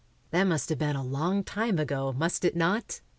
[0.31, 3.01] That must have been a long time ago, must it not?